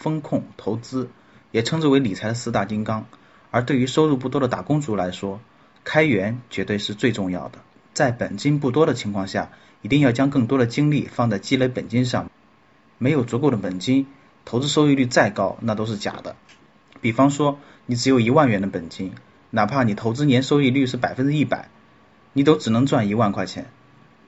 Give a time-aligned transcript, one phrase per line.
[0.00, 1.10] 风控、投资，
[1.52, 3.06] 也称之为理财的四大金刚。
[3.50, 5.40] 而对于收入不多的打工族来说，
[5.84, 7.58] 开源绝对是最重要的。
[7.92, 9.50] 在本金不多的情况下，
[9.82, 12.30] 一定要将更多的精力放在积累本金上。
[12.96, 14.06] 没有足够的本金，
[14.46, 16.34] 投资收益率再高，那都是假的。
[17.02, 19.12] 比方说，你只有一万元的本金，
[19.50, 21.68] 哪怕你投资年收益率是百分之一百，
[22.32, 23.66] 你都只能赚一万块钱。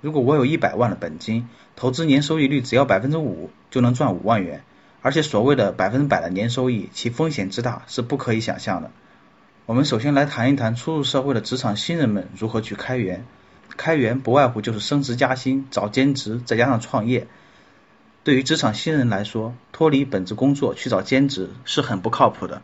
[0.02, 4.64] 如果我有一百万的本金，投资年收益率只要百分之五，就能赚五万元。
[5.02, 8.90] 而且所谓的百分之百的年收益，其风险之大是不可以想象的。
[9.66, 13.24] 我们首先来谈一谈初入社会的职场新人们如何去开源。
[13.76, 17.26] 开源不外乎就是升职加薪、找兼职，再加上创业。
[18.22, 22.62] 对于职场新人来说，脱离本职工作去找兼职是很不靠谱的，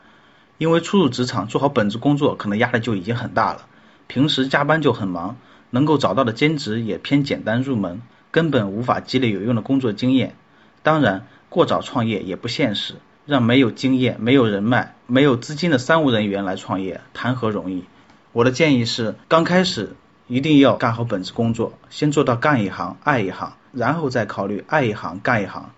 [0.58, 3.66] 因为初入职场做好本职工作可能压力就已经很大了，
[4.06, 5.36] 平时加班就很忙。
[5.70, 10.34] 能够找到的兼职也偏简单入门，根本无法积累有用的工作经验。
[10.82, 17.84] 当然，过早创业也不现实，让没有经验、没有人脉、没有资金的三无人员来创业，谈何容易？
[18.32, 19.96] 我的建议是，刚开始
[20.26, 25.72] 一定要干好本职工作，先做到干一行爱一行，然后再考虑爱一行干一行。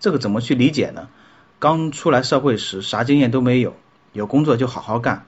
[0.00, 1.08] 这个怎么去理解呢？
[1.60, 3.76] 刚出来社会时啥经验都没有，
[4.12, 5.24] 有工作就好好干，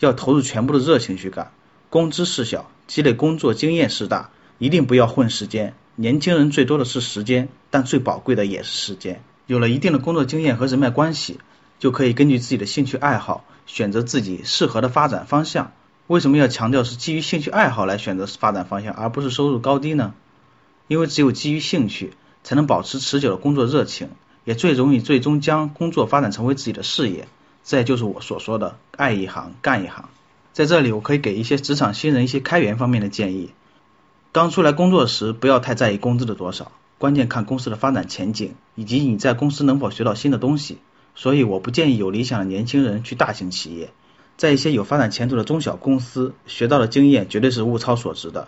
[0.00, 1.50] 要投入全部的热情去干。
[1.88, 5.72] 工资是小，积累工作经验是大，一定不要混时间。
[5.96, 9.22] 年轻人最多的是时间，但最宝贵的也是时间。
[9.48, 11.40] 有了一定的工作经验和人脉关系，
[11.78, 15.72] 就可以根据自己的兴趣爱好选择自己适合的发展方向。
[16.06, 20.12] 为什么要强调是基于兴趣爱好来选择发展方向，而不是收入高低呢？
[20.86, 22.12] 因为只有基于兴趣，
[22.44, 24.10] 才能保持持久的工作热情，
[24.44, 27.26] 也最容易最终将工作发展成为自己的事业。
[27.64, 30.10] 这也就是我所说的爱一行干一行。
[30.52, 33.50] 在这里，我可以给一些职场新人一些开源方面的建议。
[34.30, 40.78] 刚出来工作时，不要太在意工资的多少，关键看公司的发展前景以及你在公司能否学到新的东西。
[41.14, 43.90] 所以，我不建议有理想的年轻人去大型企业，
[44.36, 48.46] 在一些有发展前途的中小公司学到的经验绝对是物超所值的。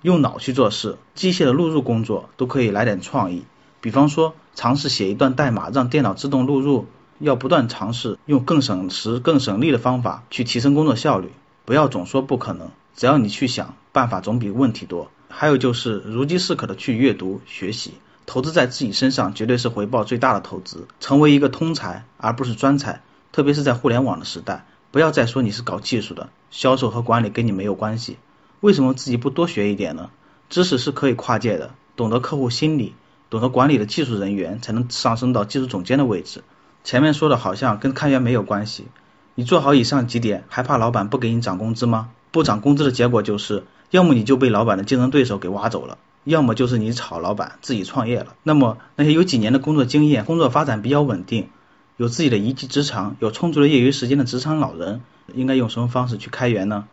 [0.00, 3.44] 用脑去做事，机械的录入工作都可以来点创意，
[3.82, 6.86] 比方说尝试写一段代码让电脑自动录入，
[7.18, 11.30] 要不断尝试用更省时、更省力的方法去提升工作效率。
[11.66, 15.10] 不要总说不可能，只要你去想办法，总比问题多。
[15.28, 17.94] 还有就是如饥似渴的去阅读学习，
[18.26, 20.88] 投资在自己身上绝对是回报最大的投资。
[21.00, 28.16] 成为一个通才而不是专才，特别是在互联网的时代，不要再说你是搞技术的，销售和管理跟你没有关系。
[28.60, 30.10] 为什么自己不多学一点呢？
[30.48, 32.94] 知识是可以跨界的，懂得客户心理，
[33.28, 36.42] 懂得管理的技术人员才能上升到技术总监的位置。
[36.84, 38.86] 前面说的好像跟开源没有关系。
[39.34, 42.10] 你做好以上几点，还怕老板不给你涨工资吗？
[42.30, 48.34] 不涨工资的结果就是，要么你就被老板的竞争对手给挖走了，要么就是你炒老板自己创业了。
[48.42, 51.48] 那么那些有几年的工作经验、工作发展比较稳定、
[51.96, 55.00] 有自己的一技之长、有充足的业余时间的职场老人，
[55.34, 56.86] 应该用什么方式去开源呢？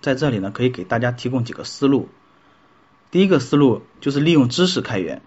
[0.00, 2.08] 在这里呢，可以给大家提供几个思路。
[3.10, 5.20] 第一个思路就是利用知识开源，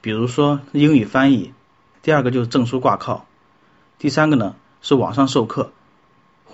[0.00, 1.52] 比如说英语翻译；
[2.02, 3.26] 第二个就是证书挂靠；
[3.98, 5.72] 第三个呢是网上授课。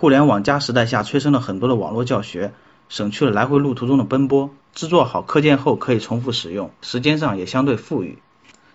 [0.02, 2.54] 互联网加时代下，催生了很多的网络教学，
[2.88, 4.50] 省去了来回路途中的奔波。
[4.74, 8.18] 制作好课件后可以重复使用，时间上也相对富裕。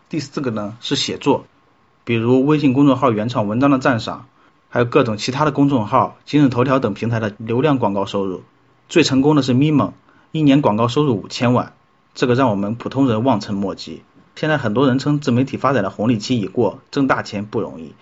[0.08, 1.44] 第四个呢是写作，
[2.06, 4.28] 比如微信公众号原创文章的赞赏，
[4.70, 8.44] 还有各种其他的公众号、今日头条等平台的流量广告收入。
[8.88, 9.92] 最成功的是咪蒙，
[10.32, 11.74] 一年广告收入五千万，
[12.16, 14.02] 这个让我们普通人望尘莫及。
[14.38, 17.96] 现在很多人称自媒体发展的红利期已过，挣大钱不容易。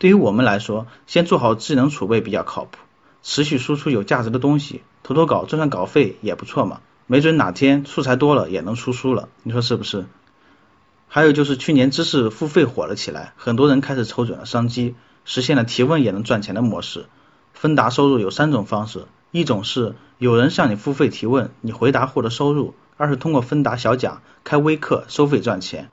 [0.00, 2.78] 对于我们来说，先做好智能储备比较靠谱，
[3.22, 10.06] 持续输出有价值的东西，投投稿赚赚稿费也不错嘛，没准哪天素材多了也能出书了，你说是不是？
[11.06, 14.94] 还有就是去年知识付费火了起来，很多人开始瞅准了商机，
[15.26, 17.04] 实现了提问也能赚钱的模式。
[17.52, 25.90] 分达收入有三种方式，一种是有人向你付费提问，你回答获得收入；二是通过分达小讲开微课收费赚钱；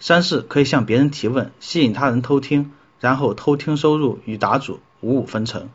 [0.00, 2.72] 三是可以向别人提问，吸引他人偷听。
[3.00, 5.68] 然后偷听收入与答主五五分成。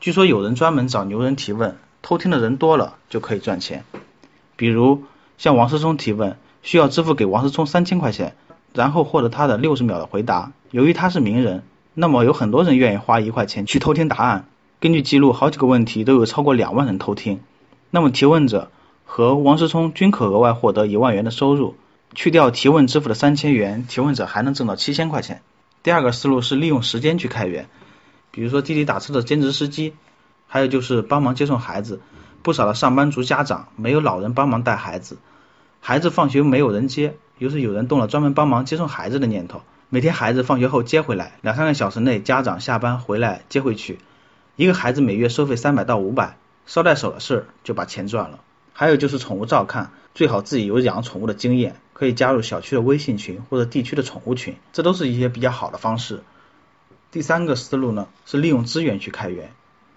[0.00, 3.84] 据说有人专门找牛人提问，偷听的人多了就可以赚钱。
[4.56, 5.04] 比如
[5.38, 8.34] 向王思聪提问，需要支付给王思聪三千块钱，
[8.74, 10.52] 然后获得他的六十秒的回答。
[10.70, 11.62] 由于他是名人，
[11.94, 14.48] 那么有很多人愿意花一块钱去偷听答案。
[14.80, 17.40] 根据记录，好几个问题都有超过两万人偷听。
[17.90, 18.70] 那么提问者
[19.04, 21.74] 和王思聪均可额外获得一万元的收入。
[22.14, 25.42] 去掉提问支付的三千元，提问者还能挣到七千块钱。
[25.86, 27.68] 第二个思路是利用时间去开源，
[28.32, 29.94] 比如说滴滴打车的兼职司机，
[30.48, 32.00] 还有就是帮忙接送孩子。
[32.42, 35.16] 不少的上班族家长没有老人帮忙带孩子，
[35.80, 39.62] 孩子放学没有人接，于是有人动了专门帮忙接送孩子的念头。
[39.88, 44.00] 每天孩子放学后接回来，两三个小时内家长下班回来接回去，
[44.56, 46.36] 一个孩子每月收费三百到五百，
[46.66, 48.40] 捎带手的事儿就把钱赚了。
[48.78, 56.22] 还有就是宠物照看，最好自己有养宠物的经验，可以加入小区的微信群或者地区的宠物群，这都是一些比较好的方式。
[57.10, 59.50] 第三个思路呢是利用资源去开源，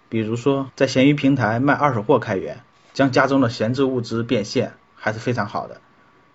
[0.08, 5.82] 比如说在闲鱼平台卖二手货开源，将家中的闲置物资变现还是非常好的，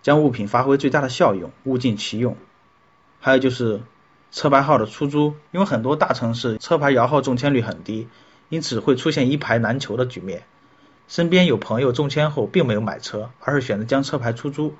[0.02, 2.37] 将物品发挥最大的效用，物尽其用。
[3.20, 3.81] 还有就是
[4.32, 8.06] 车牌号的出租，因为很多大城市车牌摇号中签率很低，
[8.50, 10.43] 因此会出现一牌难求的局面。
[11.06, 14.74] 身边有朋友中签后并没有买车，而是选择将车牌出租，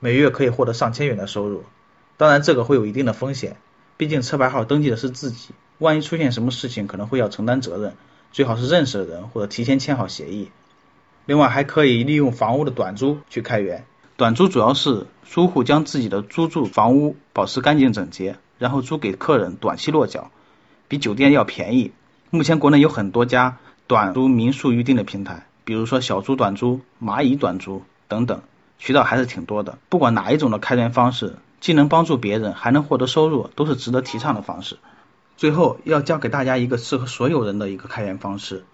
[0.00, 1.64] 每月可以获得上千元的收入。
[2.16, 3.56] 当然这个会有一定的风险，
[3.96, 7.94] 毕竟车牌号登记的是自己，万一出现什么事情可能会要承担责任，
[8.32, 10.50] 最好是认识的人或者提前签好协议。
[11.26, 13.84] 另外还可以利用房屋的短租去开源。
[14.16, 20.30] 短租主要是租户将自己的租住房屋保持干净整洁，然后租给客人短期落脚，
[20.86, 21.92] 比酒店要便宜。
[22.30, 28.40] 目前国内有很多家短租民宿预订的平台，比如说小猪短租、蚂蚁短租等等，
[28.78, 29.78] 渠道还是挺多的。
[29.90, 34.78] 不管哪一种的开源方式，既能帮助别人，还能获得收入，都是值得提倡的方式。
[35.36, 38.64] 最后要教给大家一个适合所有人的一个开源方式，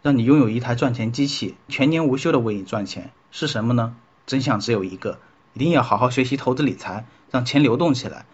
[0.00, 3.96] 让你拥有一台赚钱机器，全年无休的为你赚钱，是什么呢？
[4.26, 5.18] 真相只有一个，
[5.54, 8.26] 一定要好好学习投资理财，让钱流动起来。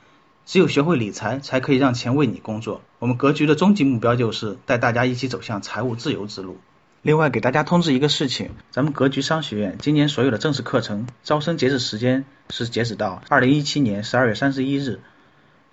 [0.49, 2.81] 只有学会理财，才可以让钱为你工作。
[3.01, 6.57] 我们格局的终极目标就是带大家一起走向财务自由之路。
[7.03, 15.01] 另外，给大家通知一个事情，咱们格局商学院今年所有的正式课程招生截止时间是截止到二零一七年十二月三十一日。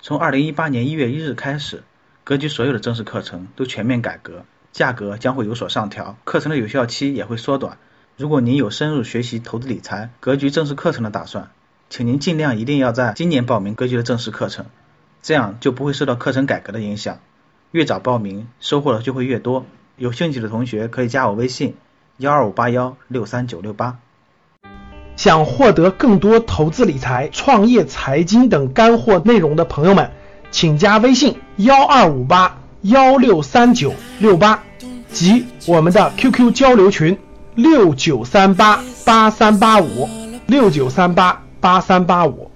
[0.02, 1.84] 从二零一八年一月一日开始，
[2.26, 4.44] 格局所有的正式课程都全面改革，
[4.74, 7.78] 价格将会有所上调，课程的有效期也会缩短。
[8.18, 11.50] 如果您有深入学习投资理财格局正式课程的打算，
[11.90, 14.66] 请您尽量一定要在今年报名格局的正式课程，
[15.22, 17.20] 这样就不会受到课程改革的影响。
[17.72, 19.66] 越早报名，收获的就会越多。
[19.98, 21.76] 有兴趣的同学可以加我微信：
[22.18, 23.98] 幺二五八幺六三九六八。
[25.16, 30.12] 想获得更多投资理财、创业财经等干货内容的朋友们，
[30.52, 34.64] 请加微信：幺二五八幺六三九六八
[35.12, 37.18] 及我们的 QQ 交流群。
[37.56, 40.10] 六九三八八三八五，
[40.46, 42.52] 六九三八八三八五。